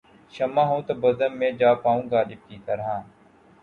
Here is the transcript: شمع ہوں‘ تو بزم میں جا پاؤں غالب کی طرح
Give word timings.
شمع 0.33 0.63
ہوں‘ 0.63 0.81
تو 0.87 0.93
بزم 1.03 1.31
میں 1.39 1.51
جا 1.59 1.73
پاؤں 1.83 2.03
غالب 2.11 2.39
کی 2.47 2.57
طرح 2.65 2.87